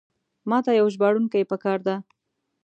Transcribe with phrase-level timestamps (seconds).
[0.49, 1.95] ماته یو ژباړونکی پکار ده.